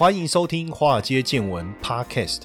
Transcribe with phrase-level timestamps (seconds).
[0.00, 2.44] 欢迎收听《华尔街见闻》Podcast。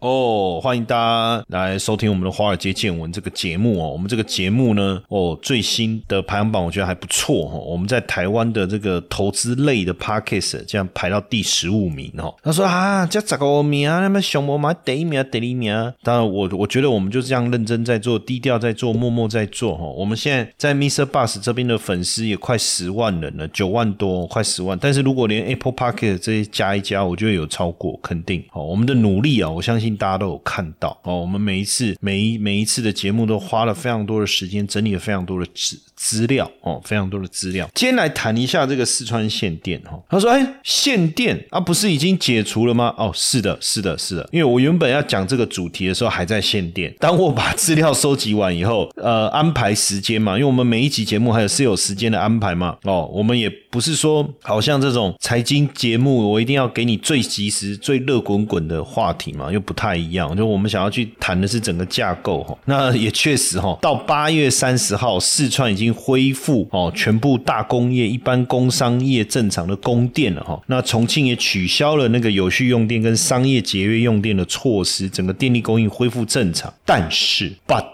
[0.00, 3.90] 哦，欢迎大家来收听我们的《华尔街见闻》这个节目哦。
[3.90, 7.58] 我们这个节目呢，哦，最新的排行榜我觉得还不错哈。
[7.58, 12.34] 我们在台湾的这个投资类的 podcast 这样排到第十五名哦。
[12.42, 14.00] 他说啊，这咋个名啊？
[14.00, 15.70] 那么熊猫嘛，第一名，第一名。
[16.02, 19.84] 当然，我我觉得我们就这样认真在做，低调在做，默默在做哈。
[19.84, 21.04] 我们现在在 Mr.
[21.04, 24.78] Bus 这边的粉丝也快十万人了，九万多，快十万。
[24.80, 28.42] 但是如果连 Apple Podcast 这些加一加，我觉得有超过，肯定。
[28.48, 29.89] 好，我们的努力啊，我相信。
[29.96, 31.00] 大家都有看到。
[31.04, 37.68] 哦，我们每一次每一每一次的节目都花了非常多的时间，整理了非常多的纸资料哦，非常多的资料。
[37.74, 40.00] 今天来谈一下这个四川限电哈。
[40.08, 44.26] 他说：“哎，限电啊，不是已经解除了吗？”哦，是的，是的，是的。
[44.32, 52.76] 因为我原本要讲这个主题的时候还在限电，当我把资料收集完以后，呃，安排时间嘛，因为我们每一集节目还有是有时间的安排嘛。
[52.84, 59.74] 哦，我们也不是说好像这种财经节目，我一定要给你最及时、最热滚滚的话题嘛，又不。
[59.80, 70.60] 太一样，就我们想要去谈的是整个架构哈，那也确实哈，到八月三十号，四川已经恢复哦，全部大工业、一般工商业正常的供电了哈。
[70.66, 76.72] 那重庆也取消了那个有序用电跟商业节约用电的措施，整个电力供应恢复正常。
[76.84, 77.84] 但是，but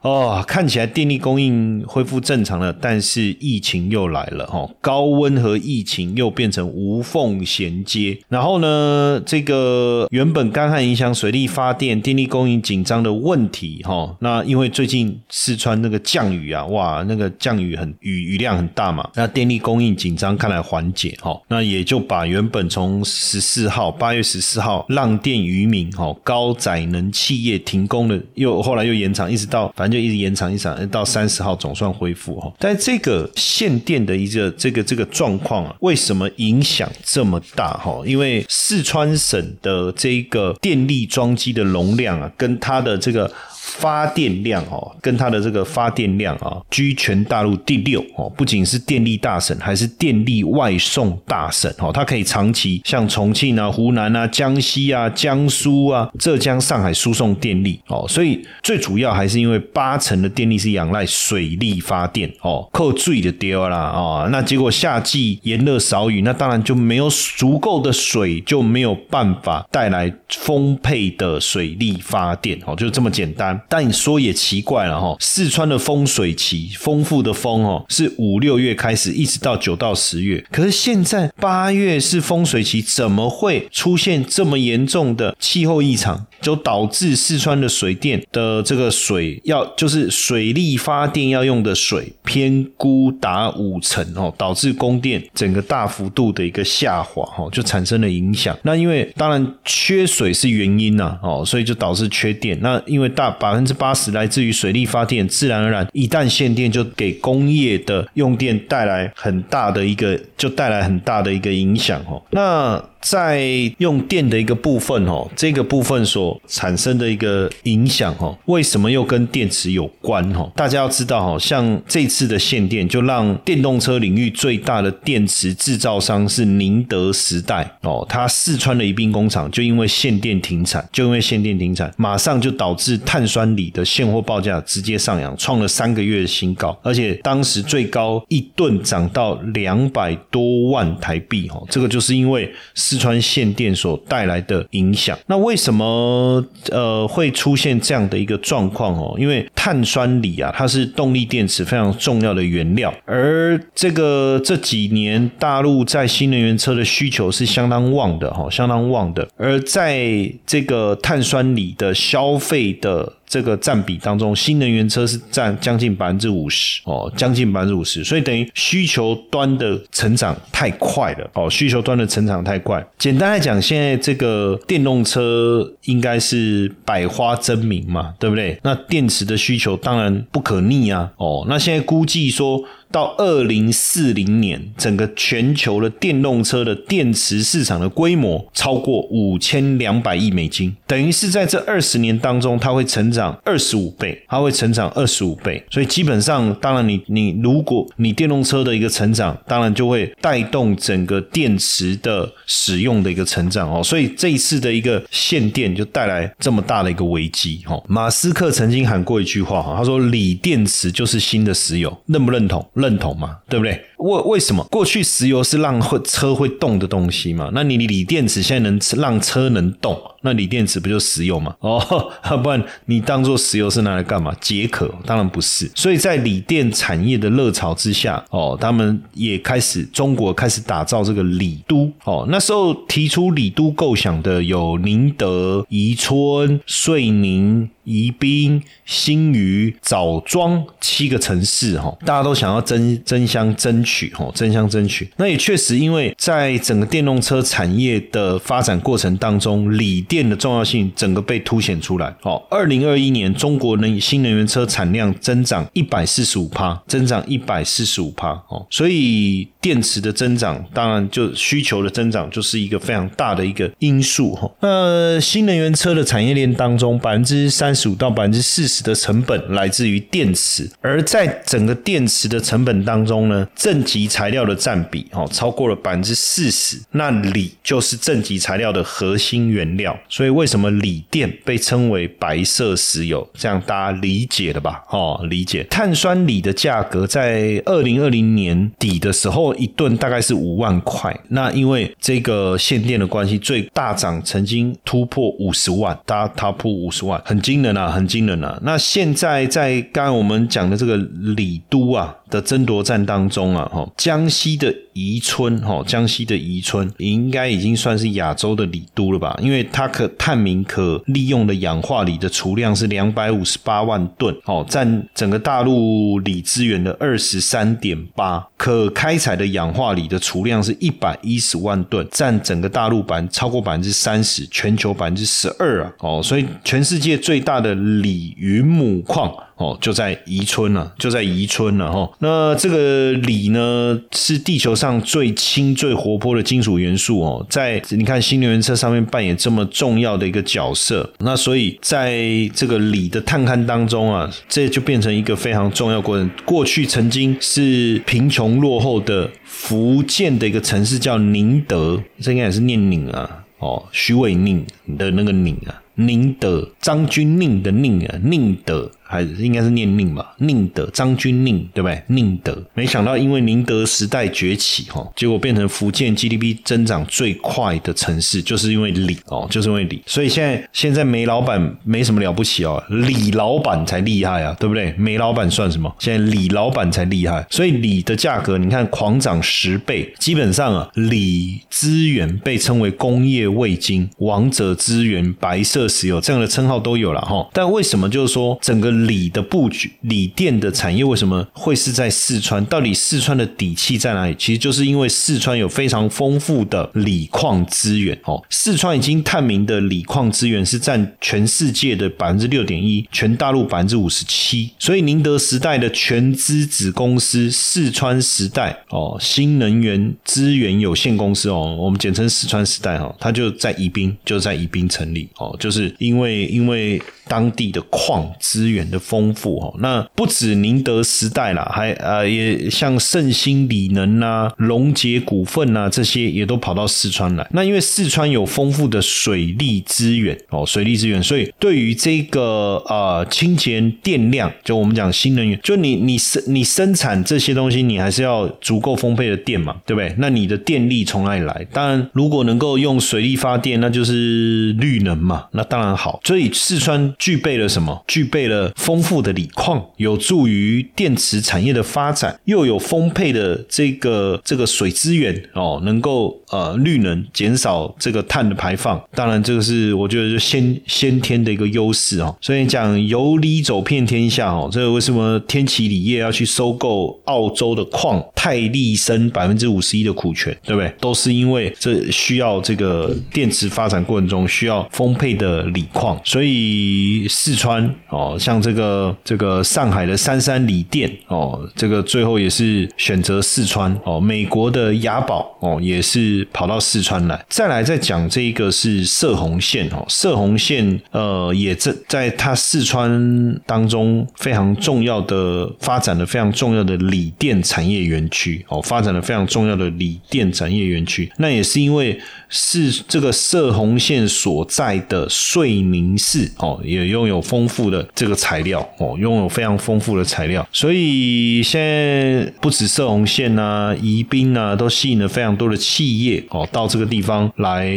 [0.00, 8.18] 哦，看起来电力供应恢复正常了，但是疫情又来了哈，高温和疫情又变成无缝衔接。
[8.28, 29.94] 然后呢，这个原本干旱影响水力发电、电力供应紧张的问题哈，那因为最近四川那个降雨啊，哇，那个降雨很雨雨量很大嘛，那电力供应紧张看来缓解哈，那也就把原本从十四号八月十四号浪电渔民哈高载能企业停工的，又后来又延长，一直到反正。
[29.94, 32.52] 就一直延长一长，到三十号总算恢复哈。
[32.58, 38.02] 但这个限电的一个这个这个状况啊，为什么影响这么大哈？
[38.04, 43.32] 因为四川省的这个电力装机的容量啊，跟它的这个。
[43.66, 48.30] 发电量哦，跟它的这个发电量啊，居全大陆第六哦。
[48.36, 51.90] 不仅是电力大省，还是电力外送大省哦。
[51.92, 58.04] 它可以长期向重庆啊、湖南啊、江西啊、江苏啊、浙江、上海输送电力哦。
[58.08, 64.28] 所以最主要还是因为八成的电力是仰赖水力发电哦，扣最的丢啦哦。
[64.30, 73.53] 那结果夏季炎热少雨，那当然就没有足够的水，就没有办法带来丰沛的水力发电哦，就这么简单。
[73.68, 80.44] 但你说也奇怪了哈，四川的风水期丰富的风哦，是五六月开始，一直到九到十月。
[80.50, 86.26] 可是现在八月是风水期，怎么会出现这么严重的气候异常？
[86.40, 98.54] 就导致四川的水电的这个水要就是水力发电要用的水偏估达五成哦，导致供电整个大幅度的一个下滑哦，就产生了影响。
[98.62, 102.58] 那因为当然缺水是原因呐哦，所以就导致缺电。
[102.60, 112.22] 那因为大百分之八十来自于水力发电，自然而然一旦限电，就给工业的用电带来很大的一个，就带来很大的一个影响哦。
[112.30, 113.38] 那在
[113.78, 120.50] 用电的一个部分哦，这个部分所产生的一个影响哦，为什么又跟电池有关哦？
[120.56, 142.50] 大家要知道哦，像这次的限电，就让电动车领域最大的电池制造商是宁德时代哦，它四川的宜宾工厂就因为限电停产，就因为限电停产，马上就导致碳酸锂的现货报价直接上扬，创了三个月的新高，而且当时最高一吨涨到两百多万台币哦，这个就是因为。
[142.94, 149.16] 四川限电所带来的影响，那为什么呃会出现这样的一个状况哦？
[149.18, 159.28] 因为碳酸锂啊，它是动力电池非常重要的原料，而这个这几年大陆在新能源车的需求是相当旺的哈，相当旺的。
[159.36, 172.84] 而在这个碳酸锂的消费的这个占比当中，新能源车是占将近百分之五十哦，将近百分之五十，所以等于需求端的成长太快了哦，需求端的成长太快。
[172.98, 178.58] 简单来讲，现在这个电动车应该是百花争鸣嘛，对不对？
[178.62, 182.62] 那电池的需求当然不可逆啊哦，那现在估计说。
[182.94, 195.60] 到二零四零年，整个全球的电动车的电池市场的规模超过五千两百亿美金，等于是在这二十年当中，它会成长二十五倍，它会成长二十五倍。
[195.72, 203.82] 所以基本上，当然你你如果你电动车的一个成长，当然就会带动整个电池的使用的一个成长哦。
[203.82, 207.82] 所以这一次的一个限电就带来这么大的一个危机哦。
[207.88, 212.64] 马斯克曾经喊过一句话哈，他说锂电池就是新的石油，认不认同？
[212.84, 213.82] 认同嘛，对不对？
[214.04, 217.50] 为为什么过去石油是让会车会动的东西嘛？
[217.54, 221.54] 那你锂电池现在能让车能动，那锂电池不就石油嘛？
[221.60, 221.80] 哦，
[222.42, 224.34] 不然你当做石油是拿来干嘛？
[224.40, 224.94] 解渴？
[225.06, 225.70] 当然不是。
[225.74, 231.90] 所以在锂电产业的热潮之下，哦，他们也开始中国开始打造这个锂都。
[232.04, 237.70] 哦，那时候提出锂都构想的有宁德、宜春、遂宁。
[237.84, 245.08] 宜宾、新余、枣庄七个城市，哈，大家都想要争争相争取，取哦，争相争取。
[245.16, 252.12] 那也确实，因为在整个电动车产业的发展过程当中，锂电的重要性整个被凸显出来。
[252.22, 264.50] 哦，二零二一年中国能新能源车产量增长一百四十五帕，增长一百四十五帕，哦，所以电池的增长，当然就需求的增长，就是一个非常大的一个因素，哈。
[264.60, 267.74] 那新能源车的产业链当中，百分之三。
[267.74, 276.80] 十五到百分之四十的成本来自于电池，而在整个电池的成本当中呢，正极材料的占比哦超过了百分之四十。
[276.92, 283.28] 那锂就是正极材料的核心原料，所以为什么锂电被称为白色石油？
[283.34, 284.84] 这样大家理解了吧？
[284.90, 285.64] 哦，理解。
[285.64, 291.18] 碳酸锂的价格在二零二零年底的时候，一吨大概是五万块。
[291.28, 297.64] 那因为这个限电的关系，最大涨曾经突破五十万，大家它破五十万，很惊。
[297.64, 298.58] 人啊，很惊人啊！
[298.62, 300.96] 那现在在刚刚我们讲的这个
[301.36, 304.74] 锂都啊的争夺战当中啊，哈，江西的。
[304.94, 309.38] 宜春哈，江西的宜春应该已经算是亚洲的锂都了吧？
[309.42, 318.46] 因为它可探明可利用的氧化锂的储量是两百五十八万吨，哦，占整个大陆锂资源的二十三点八。
[318.56, 325.92] 可开采的氧化锂的储量是一百一十万吨，占整个大陆百超过百分之三十，全球百分之十二啊！
[325.98, 329.30] 哦，所以全世界最大的锂云母矿。
[329.56, 332.10] 哦，就在宜春了，就在宜春了哈。
[332.18, 341.10] 那这个锂呢，是地球上上最轻、最活泼的金属元素哦，在你看新能源车上面扮演这么重要的一个角色。
[341.20, 342.20] 那所以在
[342.54, 346.30] 这个锂的探勘当中啊，这就变成一个非常重要过程。
[346.44, 354.64] 过去曾经是贫穷落后的福建的一个城市叫宁德，这应该也是念宁啊，哦，徐伟宁
[354.98, 358.90] 的那个宁啊，宁德张君宁的宁啊，宁德。
[359.14, 362.02] 还应该是念宁吧，宁德张君宁对不对？
[362.08, 374.92] 宁德没想到因为宁德时代崛起哈，结果变成福建 GDP 增长最快的城市，就是因为李哦，就是因为李，所以现在现在煤老板没什么了不起哦，李老板才厉害啊，对不对？
[374.98, 375.94] 煤老板算什么？
[376.00, 392.64] 现在李老板才厉害，所以锂的价格你看狂涨十倍，基本上啊，锂资源被称为工业味精、王者资源、白色石油这样的称号都有了哈，但为什么就是说整个锂的布局，锂电的产业为什么会是在四川？
[392.66, 394.34] 到底四川的底气在哪里？
[394.38, 398.18] 其实就是因为四川有非常丰富的锂矿资源。
[398.24, 404.70] 哦，四川已经探明的锂矿资源是占全世界的百分之六点一，全大陆百分之五十七。
[404.78, 415.28] 所以宁德时代的全资子公司四川时代哦，新能源资源有限公司哦，我们简称四川时代哦，它就在宜宾，就在宜宾成立。
[415.36, 417.00] 哦，就是因为因为。
[417.26, 427.46] 当地的矿资源的丰富哦，那不止宁德时代啦，还呃也像盛兴锂能呐、龙杰股份呐这些也都跑到四川来。
[427.52, 440.14] 那因为四川有丰富的水利资源哦，水利资源，所以对于这个呃清洁电量，就我们讲新能源，就你你生你生产这些东西，你还是要足够丰沛的电嘛，对不对？
[440.18, 441.66] 那你的电力从哪里来？
[441.72, 446.20] 当然，如果能够用水力发电，那就是绿能嘛，那当然好。
[446.24, 447.04] 所以四川。
[447.18, 448.02] 具备了什么？
[448.06, 459.02] 具备了丰富的锂矿，有助于电池产业的发展，又有丰沛的这个这个水资源哦，能够呃绿能减少这个碳的排放。
[459.14, 462.36] 当然，这个是我觉得是先先天的一个优势哦。
[462.40, 470.92] 所以讲有理走遍天下哦，这个为什么天齐锂业要去收购澳洲的矿泰利森百分之五十一的股权，对不对？
[471.00, 484.18] 都是因为这需要这个电池发展过程中需要丰沛的锂矿，所以四川哦，像这个这个上海的三山锂电哦，这个最后也是选择四川哦。
[484.18, 487.44] 美国的雅宝哦，也是跑到四川来。
[487.50, 501.30] 再来再讲这一个是射红线哦，射红线呃也在在它四川当中非常重要的发展的非常重要的锂电产业园区哦，发展的非常重要的锂电产业园区。
[501.36, 502.18] 那也是因为
[502.48, 517.92] 是这个射红线所在的遂宁市哦，也拥有丰富的这个产材料哦，拥有非常丰富的材料，所以现在不止射红线呐、宜宾呐，都吸引了非常多的企业哦到这个地方来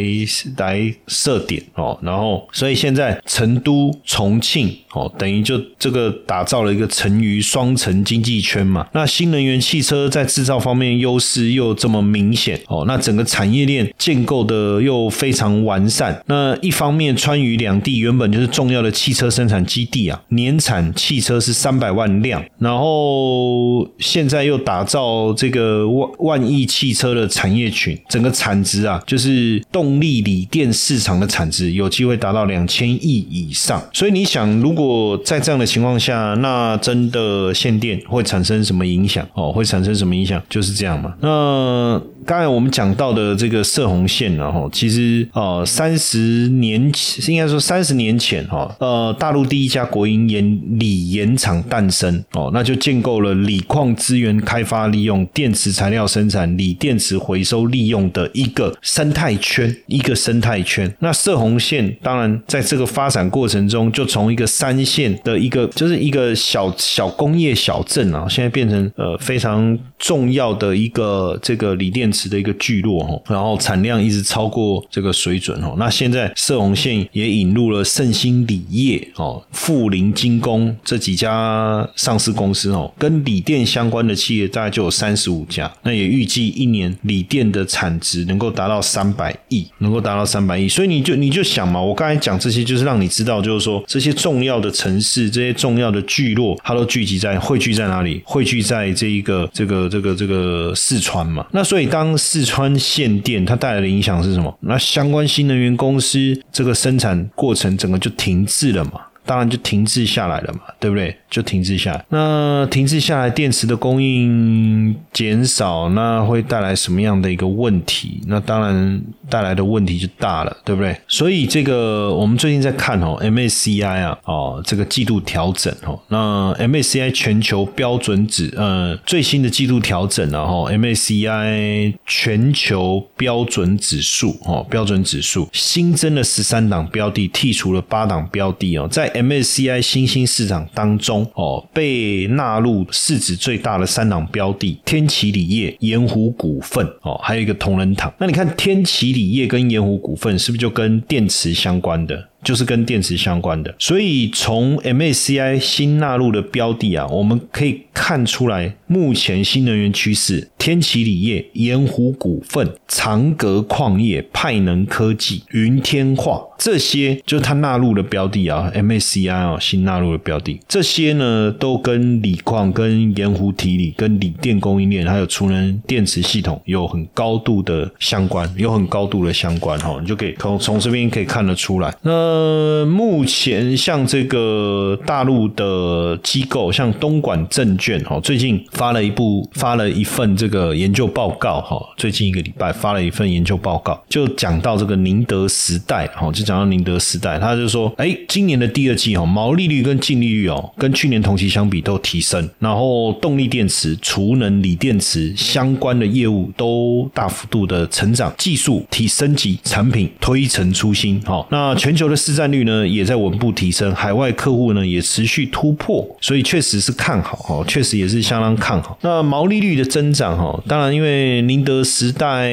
[0.56, 8.84] 来设点哦，然后所以现在成都、重庆哦，等于就这个打造了一个成渝双城经济圈嘛。
[8.92, 16.20] 那新能源汽车在制造方面优势又这么明显哦，那整个产业链建构的又非常完善。
[16.26, 33.82] 那一方面，川渝两地原本就是重要的汽车生产基地啊，年产汽车是三百万辆，然后现在又打造这个万万亿汽车的产业群，整个产值啊，就是动力锂电市场的产值有机会达到两千亿以上。
[33.92, 39.26] 所以你想，如果在这样的情况下，那真的限电会产生什么影响？
[39.34, 40.42] 哦，会产生什么影响？
[40.48, 41.14] 就是这样嘛。
[41.20, 46.90] 那刚才我们讲到的这个射红线，然后其实呃，三十年
[47.26, 60.92] 应该说三十年前哈，呃，大陆第一家国营盐锂盐厂诞生哦，那就建构了锂矿资源开发、利用电池材料生产、锂电池回收利用的一个生态圈，一个生态圈。
[61.00, 75.74] 那射红线当然在这个发展过程中，就从一个三线的一个就是一个小小工业小镇啊，现在变成呃非常重要的一个这个锂电池的一个聚落哦，然后产量一直超过这个水准哦。
[75.78, 85.70] 那现在射红线也引入了盛兴锂业哦、富林精工这几家上市公司哦，跟锂电相关的企业大概就有三十五家。
[85.82, 90.68] 那也预计一年锂电的产值能够达到三百亿，能够达到三百亿。
[90.68, 98.20] 所以你就你就想嘛，我刚才讲这些就是让你知道，就是说这些重要的城市、这些重要的聚落，它都聚集在汇聚在哪里？
[98.26, 101.46] 汇聚在这一个这个这个这个四川嘛。
[101.52, 104.54] 那所以当四川限电，它带来的影响是什么？
[104.60, 109.00] 那相关新能源公司这个生产过程整个就停滞了嘛。
[109.28, 111.14] 当然就停滞下来了嘛，对不对？
[111.28, 112.02] 就停滞下来。
[112.08, 118.22] 那停滞下来，电池的供应减少，那会带来什么样的一个问题？
[118.26, 120.98] 那当然带来的问题就大了，对不对？
[121.06, 148.12] 所以这个我们最近在看哦，MACI 啊，哦，这个季度调整哦，那 MACI 全球标准指呃最新的季度调整然后 MACI 全球标准指数哦，标准指数新增了十三档标的，剔除了八档标的哦，在 MSCI 新兴市场当中哦，被纳入市值最大的三档标的：天齐锂业、盐湖股份哦，还有一个同仁堂。
[148.18, 152.27] 那你看天齐锂业跟盐湖股份是不是就跟电池相关的？
[152.42, 153.74] 就是跟电池相关的。
[153.78, 168.70] 所以从 MACI 新纳入的标的啊，我们可以看出来，目前新能源趋势：天齐锂业、盐湖股份、长格矿业、派能科技、云天化这些，就是它纳入的标的啊。
[168.74, 179.98] MACI 啊，新纳入的标的，这些呢都跟锂矿、跟盐湖提锂、跟锂电供应链，还有储能电池系统有很高度的相关，有很高度的相关哈。
[180.00, 181.94] 你就可以从从这边可以看得出来。
[182.02, 212.17] 那呃，目前像这个大陆的机构，像东莞证券哈，最近发了一部发了一份这个研究报告哈，最近一个礼拜发了一份研究报告，就讲到这个宁德时代哈，就讲到宁德时代，他就说，哎，今年的第二季哈，毛利率跟净利率哦，跟去年同期相比都提升，然后动力电池、储能锂电池相关的业务都大幅度的成长，技术提升级，产品推陈出新哈，那全球的。
[212.18, 218.98] 市占率呢也在稳步提升，海外客户呢也持续突破，所以确实是看好哦，确实也是相当看好。
[219.02, 222.52] 那毛利率的增长哈，当然因为宁德时代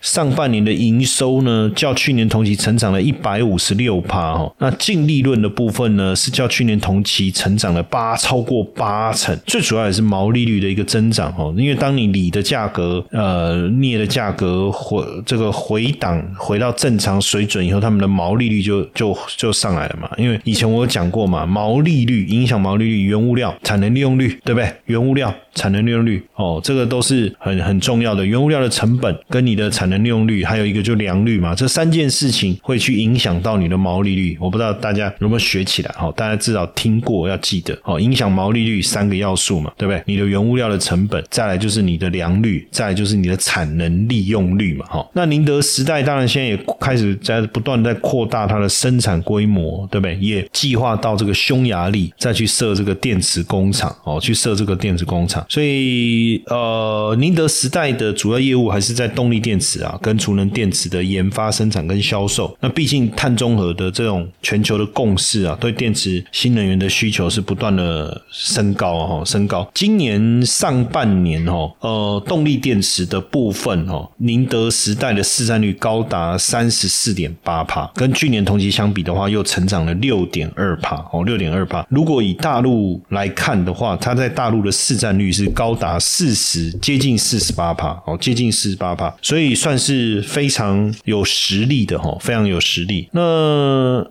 [0.00, 24.70] 上半年的营收呢较去年同期成长了一百五十六趴哈，那净利润的部分呢是较去年同期成长了八超过八成，最主要也是毛利率的一个增长哈，因为当你锂的价格呃镍的价格回这个回档回到正常水准以后，他们的毛利率就就就上来了嘛，因为以前我有讲过嘛，毛利率影响毛利率，原物料产能利用率对不对？
[24.84, 34.36] 原物料产能利用率哦，这个都是很很重要的，原物料的成本跟你的产能利用率，还有一个就良率嘛，这三件事情会去影响到你的毛利率。
[34.38, 40.02] 我不知道大家有没有学起来哈，大家至少听过要记得哦，影响毛利率三个要素嘛，对不对？
[40.04, 45.08] 你的原物料的成本，再来就是你的良率，再来就是你的产能利用率嘛，哈。
[45.14, 50.16] 那宁德时代当然现在也开始在不断在扩大它的生生产规模，对不对？
[50.16, 55.46] 也计划到这个匈牙利再去设这个电池工厂哦，去设这个电池工厂。
[55.48, 62.56] 所以呃，宁德时代的主要业务还是在动力电池啊，跟储能电池的研发、生产跟销售。
[62.60, 69.70] 那毕竟碳中和的这种全球的共识啊，对电池新能源的需求是不断的升高哦，升高。
[69.72, 81.86] 今年上半年哦，呃，动力电池的部分哦，宁德时代的市占率高达三十四点八帕，跟去年同期相相比的话，又成长了六点二帕哦，六点二帕。
[81.90, 93.06] 如果以大陆来看的话，它在大陆的市占率是高达四十，接近四十八帕哦，接近四十八帕，所以算是非常有实力的哈，非常有实力。
[93.12, 93.20] 那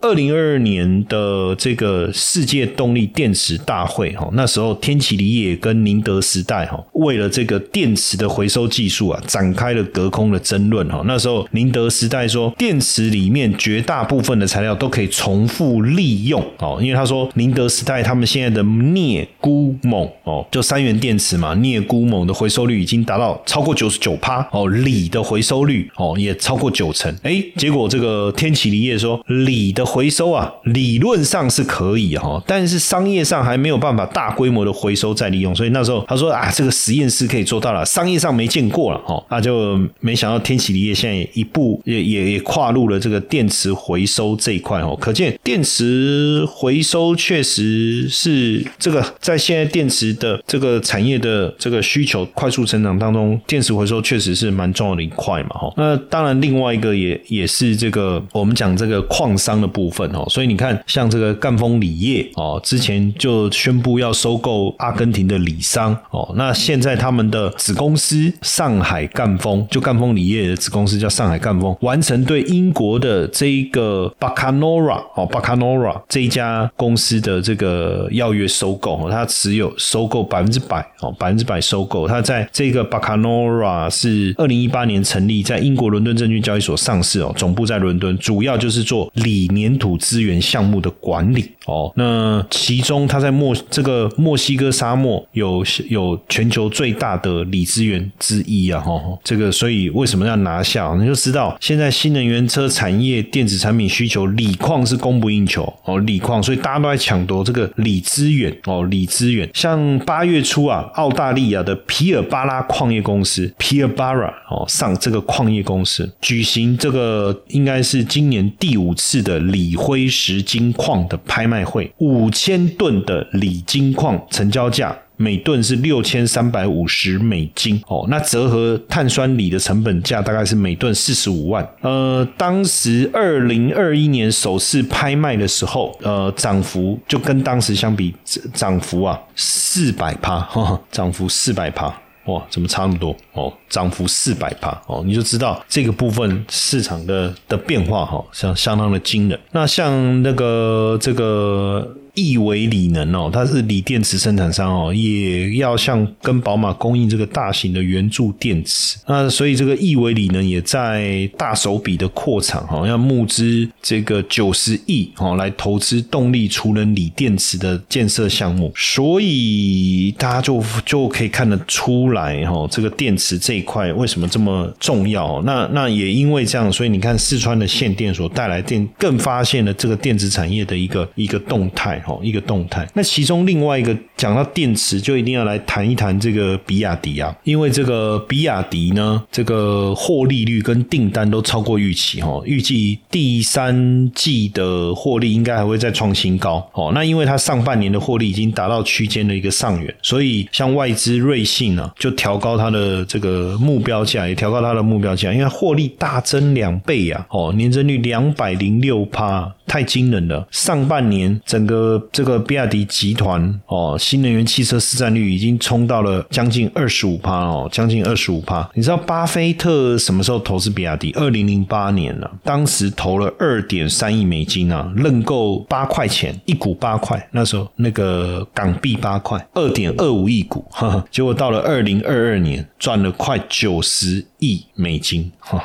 [0.02, 11.02] 二零二二年的这个世界动力电池大会哈，那时候天齐锂业跟宁德时代哈，为了这个电池的回收技术啊，展开了隔空的争论哈。
[11.08, 27.10] 那时候宁德时代说，电池里面绝大部分的材材料都可以重复利用哦，因为他说宁德时代他们现在的镍、钴、锰哦，就三元电池嘛，镍、钴、锰的回收率已经达到超过九十九趴哦，锂的回收率哦也超过九成。
[27.24, 55.72] 哎，结果这个天齐锂业说，锂的回收啊，理论上是可以哈，但是商业上还没有办法大规模的回收再利用，所以那时候他说啊，这个实验室可以做到了，商业上没见过了哦，那就没想到天齐锂业现在一步也也也跨入了这个电池回收这这一块哦，可见电池回收确实是这个在现在电池的这个产业的这个需求快速成长当中，电池回收确实是蛮重要的一块嘛哈。
[55.78, 82.08] 那当然另外一个也也是这个我们讲这个矿商的部分哦，所以你看像这个赣锋锂业哦，之前就宣布要收购阿根廷的锂商哦，那现在他们的子公司上海赣锋，就赣锋锂业的子公司叫上海赣锋，完成对英国的这一个 Bacanora 哦 Bacanora 这一家公司的这个要约收购哦，它持有收购百分之百哦，百分之百收购。
[82.08, 91.92] 它在这个 Bacanora 是二零一八年成立，在英国伦敦证券交易所上市哦，总部在伦敦，主要就是做锂粘土资源项目的管理哦。
[91.96, 100.96] 那其中它在墨这个墨西哥沙漠有有全球最大的锂资源之一啊哈，这个所以为什么要拿下？
[100.98, 109.50] 你就知道现在新能源车产业电子产品需求锂矿是供不应求哦，锂矿，所以大家都在抢夺这个锂资源哦，锂资源。
[109.54, 124.98] 像八月初啊，澳大利亚的皮尔巴拉矿业公司 （Pierbara） 哦，上这个矿业公司举行这个应该是今年第五次的锂辉石金矿的拍卖会，五千吨的锂金矿成交价。
[125.22, 131.70] 每吨是六千三百五十美金哦，那折合碳酸锂的成本价大概是每吨四十五万。
[131.82, 138.16] 呃，当时二零二一年首次拍卖的时候，呃，涨幅就跟当时相比，
[138.54, 140.48] 涨幅啊四百趴，
[140.90, 141.94] 涨幅四百趴。
[142.26, 143.52] 哇，怎么差那么多哦？
[143.68, 149.38] 涨幅四百帕哦，你就知道这个部分市场的的变化哈，相相当的惊人。
[149.52, 158.98] 那像那个这个亿维锂能哦，它是锂电池生产商哦，也要向跟宝马供应这个大型的圆柱电池。
[159.08, 168.74] 那所以这个亿维锂能也在大手笔的扩产哈，要募资这个九十亿哦，来投资动力储能锂电池的建设项目。
[168.76, 173.60] 所以大家就就可以看得出来哈，这个电池这。
[173.60, 175.42] 一块为什么这么重要？
[175.42, 182.88] 那那也因为这样，所以你看四川的限电所带来电，更发现了这个电子产业的一个一个动态哈，一个动态。
[182.94, 196.92] 那其中另外一个讲到电池，就一定要来谈一谈这个比亚迪啊，因为这个比亚迪呢，这个获利率跟订单都超过预期哦，预计第三季的获利应该还会再创新高哦。
[196.94, 209.52] 那因为它上半年的获利已经达到区间的一个上缘，所以像外资瑞信呢，就调高它的这个目标价，也调高它的目标价，因为获利大增两倍呀，哦，年增率两百零六趴。
[209.70, 210.48] 太惊人了！
[210.50, 218.70] 上半年整个这个比亚迪集团哦，新能源汽车市占率已经冲到了将近二十五趴哦，将近二十五趴。
[218.74, 221.12] 你知道巴菲特什么时候投资比亚迪？
[221.14, 235.64] 二零零八年了，当时投了二点三亿美金啊，认购八块钱一股八块，那时候那个港币八块，二点二五亿股，哈哈结果到了二零二二年赚了快九十亿美金，哈，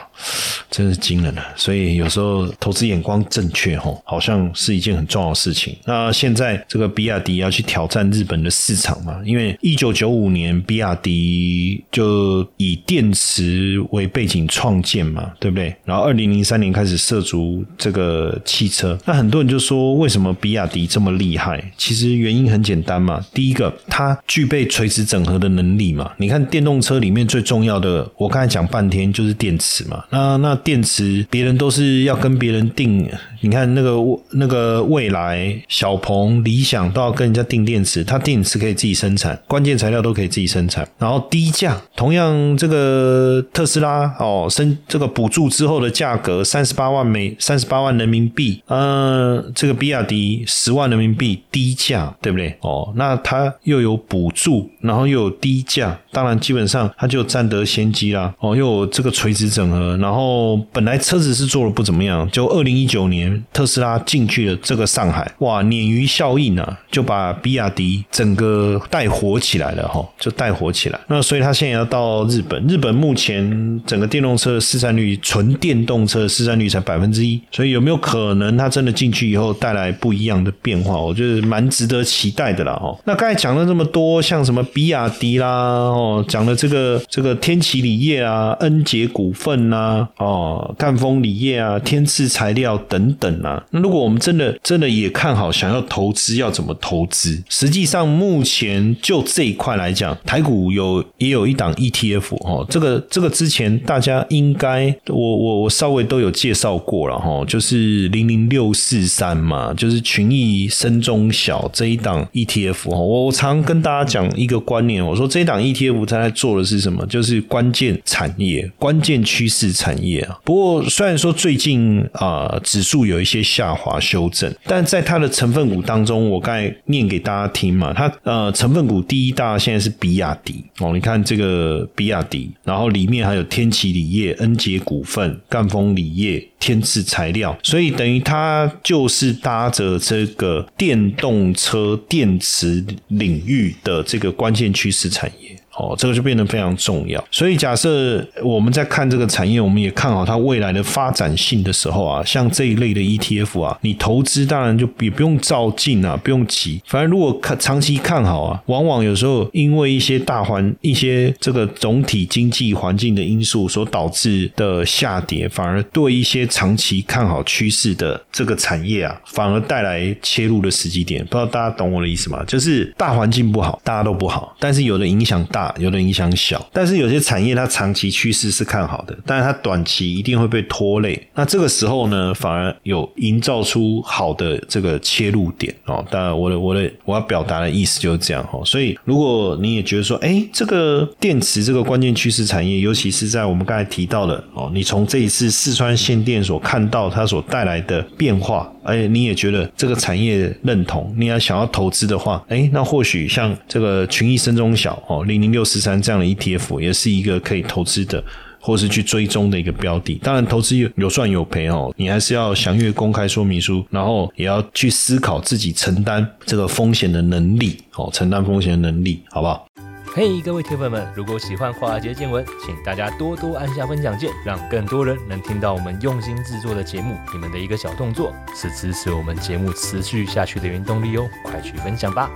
[0.71, 1.43] 真是惊人了。
[1.57, 3.93] 所以有时候投资眼光正确哈。
[4.05, 5.75] 好像是一件很重要的事情。
[5.85, 9.19] 那现在这个比亚迪要去挑战日本的市场嘛？
[9.25, 15.75] 因为一九九五年比亚迪就以电池为背景创建嘛，对不对？
[15.85, 18.99] 然后二零零三年开始涉足这个汽车。
[19.05, 21.73] 那很多人就说，为什么比亚迪这么厉害？
[21.77, 23.25] 其实原因很简单嘛。
[23.33, 26.13] 第一个，它具备垂直整合的能力嘛。
[26.19, 30.05] 你看电动车里面最重要的，我刚才讲半天就是电池嘛。
[30.11, 33.09] 那那电池别人都是要跟别人定，
[33.45, 33.85] 你看那。
[33.85, 33.95] 个
[34.31, 41.77] 那个未来小鹏、理想都要跟人家订电池，它电池可以自己生产，关键材料都可以自己生产，然后低价。
[41.95, 52.57] 同样，这个特斯拉哦，升这个补助之后的价格三十八万美三十八万人民币，呃，这个比亚迪十万人民币低价，对不对？
[52.63, 58.35] 哦，那它又有补助，然后又有低价，当然基本上它就占得先机啦。
[58.41, 70.99] 哦，又有这个垂直整合，然后本来车子是做的不怎么样，就二零一九年特斯拉进去了这个上海，哇，鲶鱼效应啊，就把比亚迪整个带火起来了哈，就带火起来。
[71.09, 80.99] 那所以他现在要到日本，日本目前整个电动车的市占率，纯电动车的市占率才百分之一，所以有没有可能他真的进去以后带来不一样的变化？
[80.99, 82.97] 我觉得蛮值得期待的啦哈。
[83.05, 93.65] 那刚才讲了这么多，像什么比亚迪啦，哦，讲了这个这个天齐锂业啊，恩捷股份呐，哦，赣锋锂业啊，天赐材料等等等啊。
[93.71, 97.43] 那如果我们真的真的也看好想要投资，要怎么投资？
[97.49, 112.99] 实际上目前就这一块来讲，台股有也有一档 ETF 哦，这个这个之前大家应该我我我稍微都有介绍过了哈，就是零零六四三嘛，就是群益深中小这一档 ETF 哦。
[112.99, 117.05] 我我常跟大家讲一个观念，我说这一档 ETF 它在做的是什么？
[117.07, 120.39] 就是关键产业、关键趋势产业啊。
[120.45, 123.45] 不过虽然说最近啊指数有一些。
[123.45, 145.55] 下滑修正，但在它的成分股当中，我刚才念给大家听嘛，它呃成分股第一大现在是比亚迪哦，你看这个比亚迪，然后里面还有天齐锂业、恩捷股份、赣锋锂业、天赐材料，所以等于它就是搭着这个电动车电池领域的这个关键趋势产业。
[145.77, 147.23] 哦，这个就变得非常重要。
[147.31, 156.81] 所以假设我们在看这个产业，我们也看好它未来的发展性的时候啊，像这一类的 ETF 啊，你投资当然就也不用照进啊，不用急。
[156.87, 171.25] 反正如果看长期看好啊，往往有时候因为一些大环、一些这个总体经济环境的因素所导致的下跌，反而对一些长期看好趋势的这个产业啊，反而带来切入的时机点。
[171.25, 172.45] 不知道大家懂我的意思吗？
[172.47, 175.64] 就是大环境不好，大家都不好，但是有的影响大。
[175.79, 181.27] 有的影响小，但是有些产业它长期趋势是看好的，但是它短期一定会被拖累。
[181.35, 186.05] 那这个时候呢，反而有营造出好的这个切入点哦。
[186.11, 188.63] 当然，我的我的我要表达的意思就是这样哦。
[188.65, 205.54] 所以，如果你也觉得说，哎，这个电池这个关键趋势产业，尤其是在我们刚才提到的哦，你从这一次四川限电所看到它所带来的变化，哎，你也觉得这个产业认同，你要想要投资的话，哎，那或许像这个群益深中小哦，零零。
[205.55, 208.23] 六四三这样的 ETF 也是一个可以投资的，
[208.61, 210.17] 或是去追踪的一个标的。
[210.17, 219.65] 当然，投资有有赚有赔哦，你还是要详阅公开说明书，然后也要去思考自己承担这个风险的能力哦，承担风险的能力，好不好？
[220.13, 227.17] 嘿，各位铁粉们，如果喜欢华尔街见闻，请大家多多按下分享键，让更多人能听到我们用心制作的节目。
[227.33, 232.31] 你们的一个小动作，是支持我们节目持续下去的原动力哦，快去分享吧！